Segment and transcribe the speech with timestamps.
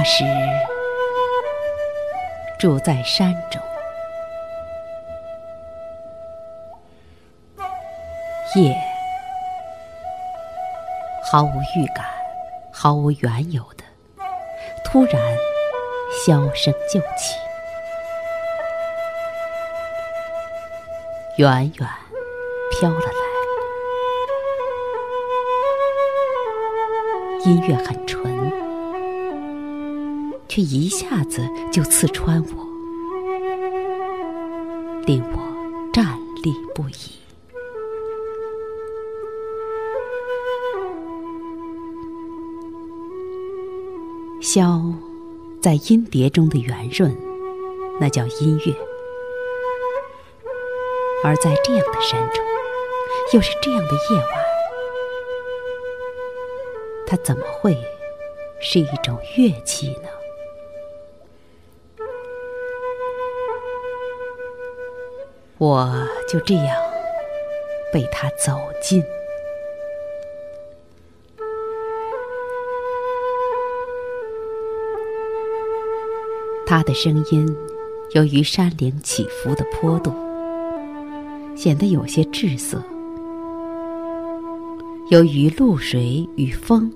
[0.00, 0.24] 那时
[2.58, 3.60] 住在山中，
[8.54, 8.74] 夜
[11.30, 12.06] 毫无预感、
[12.72, 13.84] 毫无缘由的，
[14.82, 15.20] 突然
[16.26, 17.36] 箫声就起，
[21.36, 21.88] 远远
[22.70, 23.12] 飘了来。
[27.44, 28.39] 音乐很纯，
[30.50, 32.66] 却一下子就刺穿我，
[35.06, 35.38] 令我
[35.92, 36.04] 站
[36.42, 36.92] 立不已。
[44.42, 44.92] 箫
[45.62, 47.16] 在音碟中的圆润，
[48.00, 48.74] 那叫音乐；
[51.22, 52.44] 而在这样的山中，
[53.34, 54.26] 又是这样的夜晚。
[57.06, 57.76] 它怎么会
[58.60, 60.08] 是一种乐器呢？
[65.60, 66.74] 我就这样
[67.92, 69.04] 被他走进。
[76.64, 77.54] 他的声音
[78.14, 80.14] 由于山岭起伏的坡度，
[81.54, 82.78] 显得有些滞涩；
[85.10, 86.90] 由于露水与风。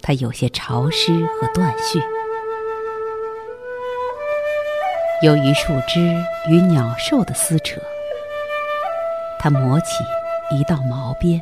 [0.00, 2.00] 它有些潮湿和断续，
[5.22, 6.00] 由于树枝
[6.48, 7.80] 与鸟兽的撕扯，
[9.38, 10.02] 它磨起
[10.50, 11.40] 一道毛边；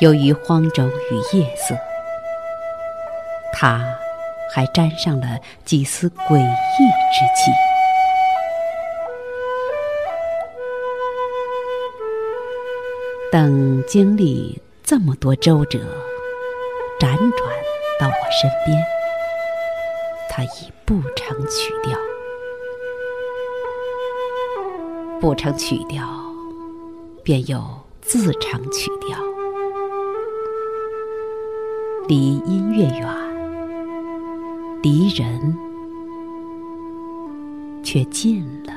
[0.00, 1.76] 由于荒冢与夜色，
[3.52, 3.94] 它
[4.54, 6.46] 还沾上了几丝诡异
[7.12, 7.50] 之气。
[13.30, 14.60] 等经历。
[14.84, 15.78] 这么多周折，
[17.00, 17.50] 辗转
[17.98, 18.76] 到我身边，
[20.34, 21.98] 他已不成曲调，
[25.20, 26.08] 不成曲调，
[27.22, 27.62] 便有
[28.00, 29.18] 自成曲调。
[32.08, 33.06] 离音乐远，
[34.82, 35.54] 离人
[37.84, 38.72] 却近了。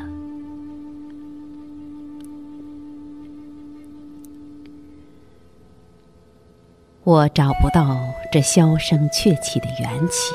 [7.06, 7.98] 我找不到
[8.30, 10.34] 这箫声鹊起的缘起，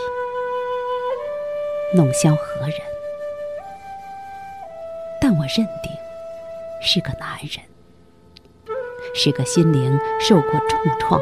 [1.93, 2.75] 弄箫何人？
[5.21, 5.93] 但我认定
[6.81, 7.61] 是个男人，
[9.15, 11.21] 是个心灵受过重创，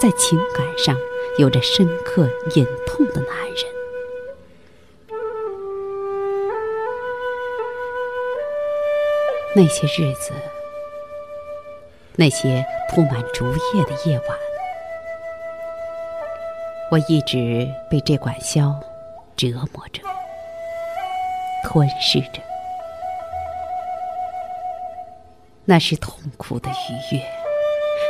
[0.00, 0.96] 在情感上
[1.38, 3.72] 有着深刻隐痛的男人。
[9.54, 10.32] 那些日子。
[12.16, 14.38] 那些铺满竹叶的夜晚，
[16.90, 18.78] 我一直被这管箫
[19.36, 20.02] 折磨着、
[21.64, 22.40] 吞噬着。
[25.64, 27.22] 那是痛苦的愉悦，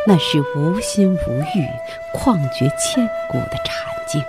[0.06, 1.68] 那是无心无欲、
[2.14, 4.22] 旷绝千古的禅境。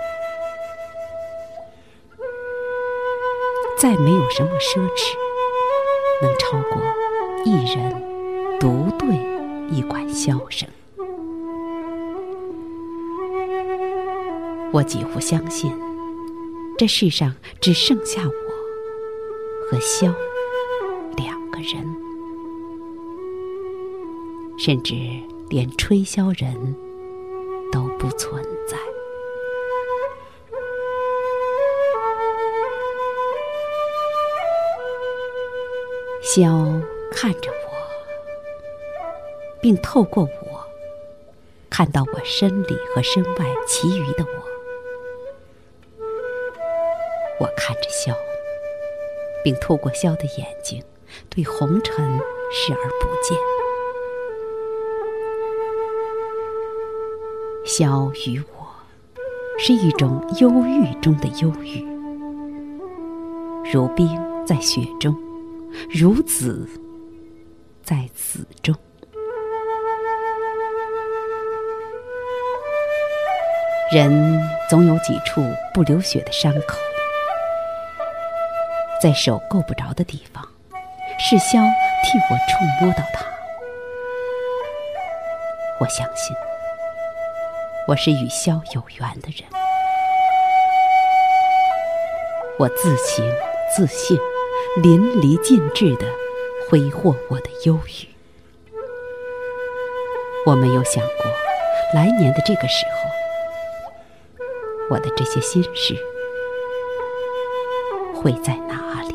[3.78, 5.14] 再没有什么奢侈
[6.22, 6.82] 能超过
[7.44, 9.34] 一人独对。
[9.70, 10.68] 一管箫声，
[14.72, 15.72] 我几乎相信，
[16.76, 20.12] 这世上只剩下我和箫
[21.16, 21.96] 两个人，
[24.58, 24.94] 甚至
[25.48, 26.74] 连吹箫人
[27.72, 28.76] 都不存在。
[36.22, 37.54] 箫看着我。
[39.62, 40.66] 并透过我，
[41.70, 44.53] 看到我身里和身外其余的我。
[49.44, 50.82] 并透过箫的眼睛，
[51.28, 52.04] 对红尘
[52.50, 53.38] 视而不见。
[57.64, 58.66] 箫与我，
[59.58, 61.86] 是一种忧郁中的忧郁，
[63.72, 64.08] 如冰
[64.46, 65.16] 在雪中，
[65.90, 66.68] 如子
[67.82, 68.74] 在子中。
[73.92, 75.42] 人总有几处
[75.72, 76.76] 不流血的伤口，
[79.04, 80.42] 在手够不着的地方，
[81.18, 81.62] 是箫
[82.02, 83.22] 替我触摸到它。
[85.78, 86.34] 我相信，
[87.86, 89.46] 我是与箫有缘的人。
[92.58, 93.30] 我自行
[93.76, 94.18] 自信，
[94.82, 96.06] 淋漓尽致的
[96.70, 98.08] 挥霍我的忧郁。
[100.46, 101.30] 我没有想过。
[101.92, 103.10] 来年的这个时候，
[104.88, 105.94] 我的这些心事
[108.24, 109.14] 会在哪里？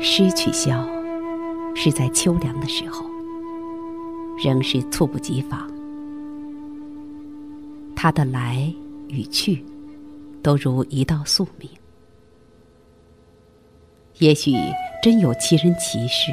[0.00, 0.88] 失去萧，
[1.74, 3.04] 是在秋凉的时候，
[4.42, 5.70] 仍是猝不及防。
[7.94, 8.72] 他的来
[9.08, 9.62] 与去，
[10.42, 11.68] 都如一道宿命。
[14.20, 14.54] 也许
[15.02, 16.32] 真有奇人奇事，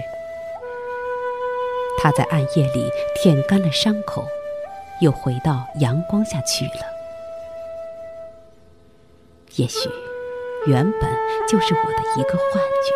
[2.01, 2.89] 他在暗夜里
[3.21, 4.23] 舔干了伤口，
[5.01, 6.81] 又回到阳光下去了。
[9.55, 9.89] 也许
[10.67, 11.01] 原本
[11.47, 12.93] 就是我的一个幻觉。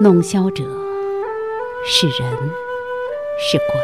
[0.00, 0.64] 弄箫者
[1.86, 2.50] 是人。
[3.42, 3.80] 是鬼，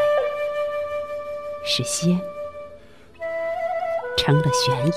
[1.64, 2.20] 是仙，
[4.18, 4.92] 成了悬疑。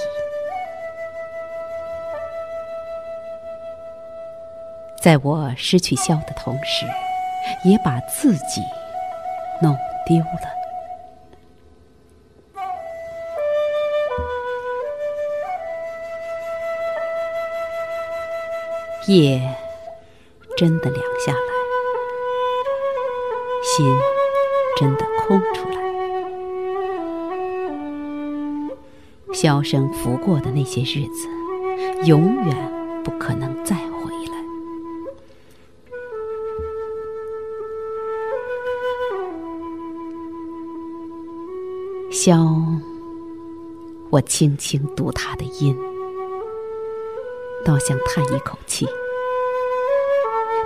[5.02, 6.86] 在我失去箫的同时，
[7.64, 8.62] 也把自己
[9.62, 9.76] 弄
[10.06, 10.50] 丢了。
[19.08, 19.42] 夜
[20.56, 21.40] 真的凉下来，
[23.64, 24.00] 心。
[24.78, 25.78] 真的空出来，
[29.34, 31.28] 箫声拂过的那些日子，
[32.06, 32.56] 永远
[33.04, 34.39] 不可能再回来。
[42.30, 42.80] 箫，
[44.12, 45.76] 我轻轻读它的音，
[47.66, 48.88] 倒像叹一口气。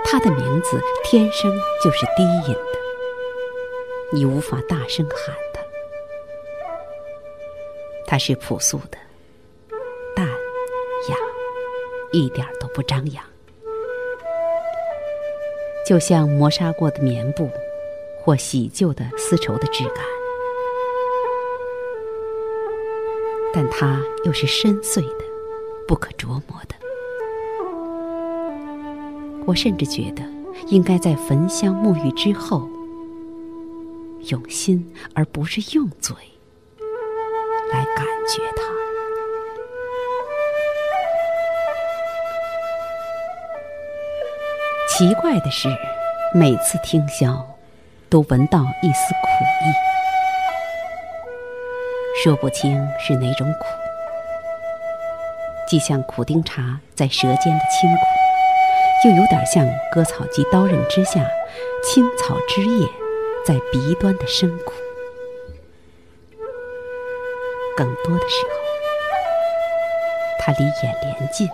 [0.04, 1.50] 它的名字天生
[1.82, 2.78] 就是低音的。
[4.12, 5.60] 你无法大声喊它，
[8.06, 8.98] 它是朴素的、
[10.14, 10.26] 淡
[11.08, 11.16] 雅，
[12.12, 13.24] 一点都不张扬，
[15.86, 17.48] 就像磨砂过的棉布
[18.22, 20.04] 或洗旧的丝绸的质感。
[23.54, 25.24] 但它又是深邃的、
[25.86, 26.74] 不可琢磨的。
[29.46, 30.22] 我甚至觉得，
[30.66, 32.68] 应该在焚香沐浴之后。
[34.28, 36.16] 用心，而不是用嘴
[37.70, 38.62] 来感觉它。
[44.88, 45.68] 奇怪的是，
[46.34, 47.44] 每次听箫，
[48.08, 49.28] 都闻到一丝苦
[49.62, 49.93] 意，
[52.24, 53.66] 说不清是哪种苦，
[55.68, 61.20] 既像苦丁茶在舌尖的清苦，又有点像割草机刀刃之下
[61.84, 62.88] 青草枝叶。
[63.44, 64.72] 在鼻端的深苦，
[67.76, 68.54] 更多的时候，
[70.40, 71.46] 它离眼帘近，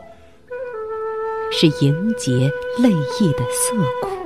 [1.51, 4.20] 是迎接泪意的涩苦。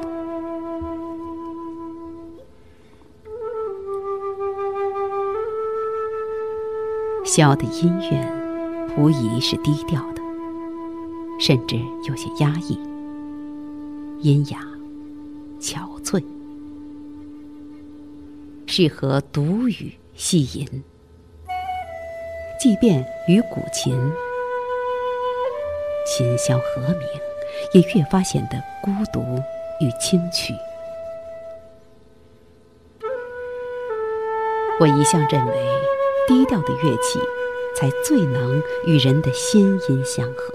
[7.24, 10.20] 箫的音乐无疑是低调的，
[11.40, 11.76] 甚至
[12.06, 12.78] 有些压抑，
[14.20, 14.60] 阴雅、
[15.58, 16.22] 憔悴。
[18.66, 20.84] 适合独语细吟，
[22.60, 23.94] 即便与古琴，
[26.06, 27.00] 琴箫和鸣，
[27.72, 29.20] 也越发显得孤独
[29.80, 30.52] 与清曲。
[34.80, 35.54] 我一向认为，
[36.26, 37.20] 低调的乐器
[37.76, 40.54] 才最能与人的心音相合，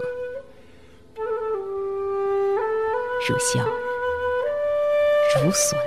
[3.28, 3.64] 如箫，
[5.44, 5.78] 如笋。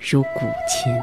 [0.00, 1.02] 如古琴。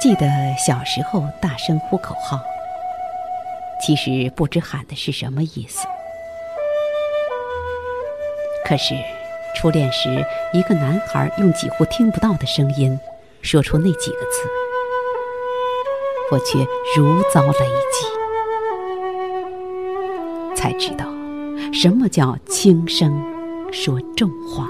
[0.00, 0.26] 记得
[0.58, 2.38] 小时候大声呼口号，
[3.80, 5.86] 其实不知喊的是什么意思。
[8.66, 8.94] 可是
[9.54, 10.08] 初恋时，
[10.52, 12.98] 一个男孩用几乎听不到的声音
[13.42, 14.48] 说出那几个字，
[16.32, 16.58] 我却
[16.96, 17.52] 如遭雷
[17.92, 18.06] 击。
[20.56, 21.04] 才知道，
[21.72, 23.22] 什么叫轻声
[23.70, 24.66] 说重话。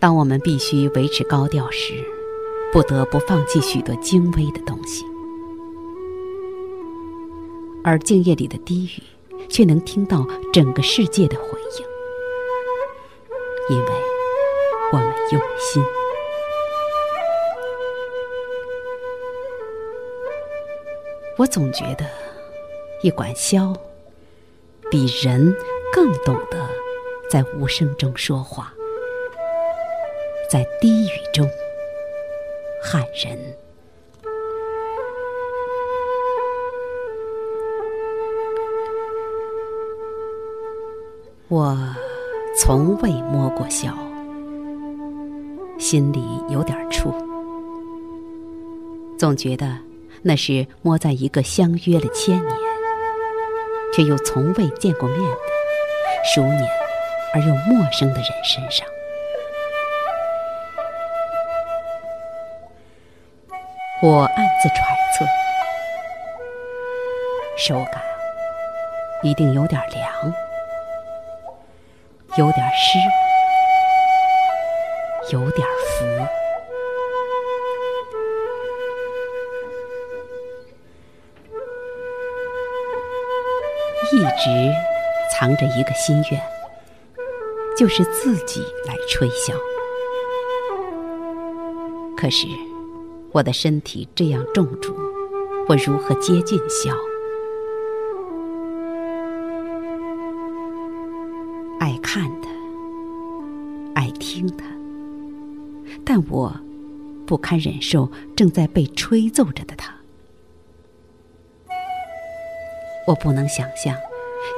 [0.00, 1.92] 当我们必须维持高调时，
[2.72, 5.04] 不得不放弃许多精微的东西，
[7.84, 9.02] 而静夜里的低语，
[9.52, 13.92] 却能听到整个世界的回应，因为
[14.92, 15.84] 我们用心。
[21.36, 22.06] 我总觉得，
[23.02, 23.76] 一管箫
[24.90, 25.54] 比人
[25.92, 26.66] 更懂得
[27.28, 28.72] 在无声中说话。
[30.50, 31.46] 在低语中
[32.82, 33.61] 撼人。
[41.52, 41.76] 我
[42.58, 43.92] 从未摸过箫，
[45.78, 47.12] 心里有点怵，
[49.18, 49.76] 总觉得
[50.22, 52.56] 那是摸在一个相约了千年，
[53.92, 55.36] 却又从未见过面的
[56.34, 56.66] 熟稔
[57.34, 58.86] 而又陌生的人身上。
[64.02, 64.76] 我暗自揣
[65.18, 65.26] 测，
[67.58, 68.02] 手感
[69.22, 70.34] 一定有点凉。
[72.38, 72.98] 有点湿，
[75.32, 76.06] 有点浮，
[84.16, 84.72] 一直
[85.30, 86.40] 藏着一个心愿，
[87.76, 89.52] 就是自己来吹箫。
[92.16, 92.46] 可是
[93.32, 94.94] 我的身体这样重浊，
[95.68, 97.11] 我如何接近箫？
[104.02, 104.64] 爱听他，
[106.04, 106.52] 但我
[107.24, 109.94] 不堪忍受正在被吹奏着的他。
[113.06, 113.96] 我不能想象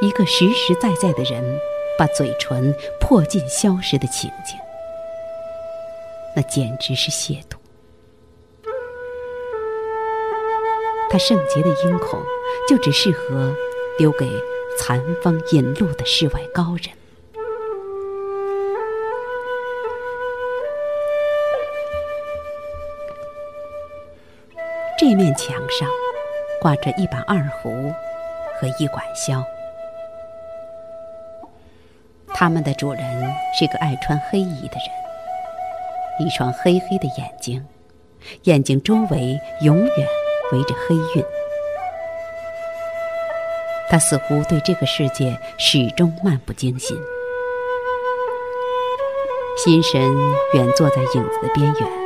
[0.00, 1.44] 一个实实在在的人
[1.98, 4.58] 把嘴唇破尽消失的情景，
[6.34, 7.58] 那简直是亵渎。
[11.10, 12.18] 他圣洁的音孔
[12.66, 13.54] 就只适合
[13.98, 14.26] 留给
[14.78, 17.03] 残风引路的世外高人。
[24.96, 25.88] 这面墙上
[26.60, 27.92] 挂着一把二胡
[28.54, 29.44] 和一管箫，
[32.32, 37.66] 他们的主人是个爱穿黑衣的人，一双黑黑的眼睛，
[38.44, 40.08] 眼睛周围永远
[40.52, 41.24] 围着黑晕。
[43.90, 46.96] 他似乎对这个世界始终漫不经心，
[49.58, 50.00] 心神
[50.54, 52.03] 远坐在影子的边缘。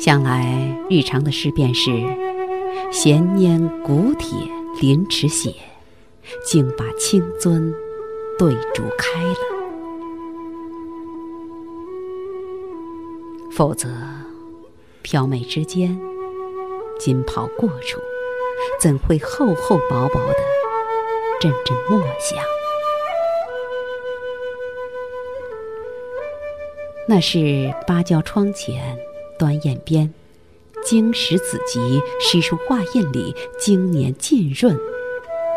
[0.00, 1.90] 向来日常的事便是：
[2.90, 4.30] 闲拈古铁
[4.80, 5.54] 临池写，
[6.42, 7.70] 竟把青樽
[8.38, 9.36] 对竹开了。
[13.52, 13.90] 否则，
[15.02, 16.00] 飘眉之间，
[16.98, 18.00] 金袍过处，
[18.80, 20.36] 怎会厚厚薄薄的
[21.38, 22.42] 阵阵墨香？
[27.06, 28.98] 那是芭蕉窗前。
[29.40, 30.12] 端砚边，
[30.84, 34.78] 经史子集诗书画印里经年浸润，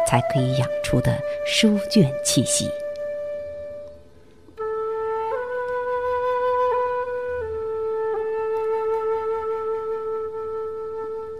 [0.07, 2.69] 才可以养出的书卷气息。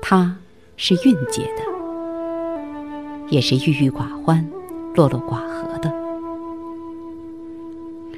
[0.02, 0.38] 他
[0.76, 1.64] 是蕴藉的，
[3.30, 4.46] 也是郁郁寡欢、
[4.96, 5.90] 落落寡合的。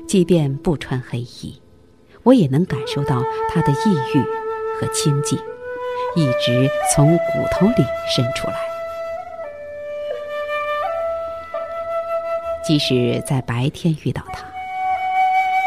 [0.08, 1.62] 即便不穿黑衣。
[2.26, 4.22] 我也能感受到他的抑郁
[4.82, 5.36] 和清寂，
[6.16, 8.56] 一直从骨头里渗出来。
[12.64, 14.44] 即使在白天遇到他，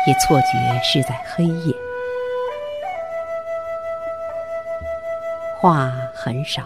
[0.08, 1.72] 也错觉是在黑夜。
[5.60, 6.62] 话很少，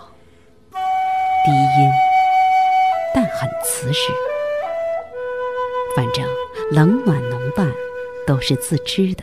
[0.73, 1.93] 低音，
[3.15, 4.11] 但很瓷实。
[5.95, 6.25] 反正
[6.71, 7.71] 冷暖浓淡
[8.27, 9.23] 都是自知的。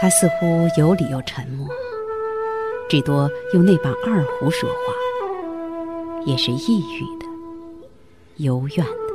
[0.00, 1.68] 他似乎有理又沉默，
[2.88, 7.26] 至多用那把二胡说话，也是抑郁的、
[8.38, 9.12] 幽怨的，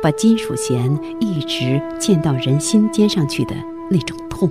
[0.00, 3.56] 把金属弦一直溅到人心尖上去的
[3.90, 4.48] 那种痛。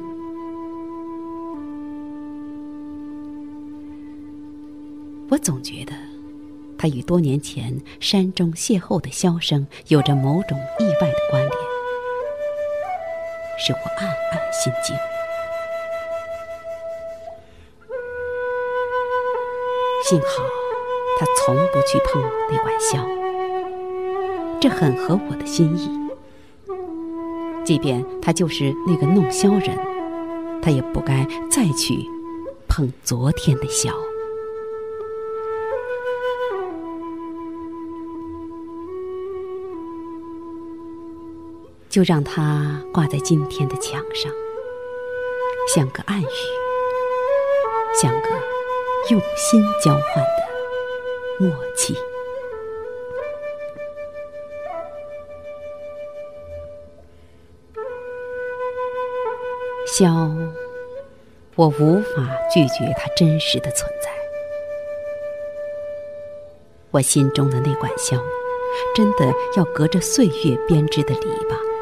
[5.29, 5.93] 我总觉得，
[6.77, 11.22] 他与多年前山中邂逅的箫声有着某种意外的。
[13.65, 14.93] 使我暗暗心惊。
[20.03, 20.43] 幸好
[21.17, 22.99] 他从不去碰那管箫，
[24.59, 25.89] 这很合我的心意。
[27.63, 29.79] 即便他就是那个弄箫人，
[30.61, 32.05] 他也不该再去
[32.67, 33.93] 碰昨天的箫。
[41.93, 44.31] 就让它挂在今天的墙上
[45.71, 46.25] 像个暗语
[47.93, 48.29] 像个
[49.11, 51.95] 用心交换的默契。
[59.85, 60.51] 箫
[61.55, 64.09] 我无法拒绝它真实的存在。
[66.89, 68.19] 我心中的那管箫
[68.95, 71.72] 真的要隔着岁月编织的篱笆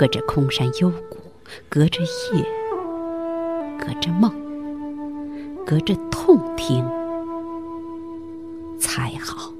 [0.00, 1.18] 隔着空山幽谷，
[1.68, 2.00] 隔着
[2.32, 2.42] 夜，
[3.78, 4.32] 隔着梦，
[5.66, 6.82] 隔着痛听
[8.80, 9.52] 才好。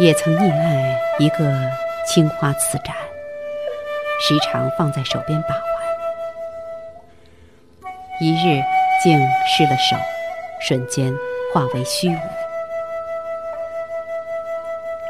[0.00, 1.54] 也曾溺爱一个
[2.12, 2.92] 青花瓷盏，
[4.20, 5.64] 时常放在手边把玩。
[8.20, 8.60] 一日
[9.00, 9.96] 竟失了手，
[10.60, 11.16] 瞬间
[11.52, 12.43] 化为虚无。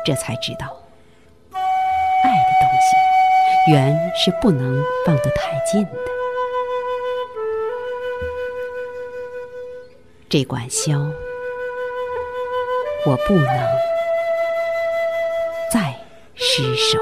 [0.05, 0.67] 这才知道，
[1.53, 5.91] 爱的东西缘是不能放得太近的。
[10.29, 11.11] 这管箫，
[13.07, 13.95] 我不能。
[15.73, 15.95] 再
[16.35, 16.99] 失手。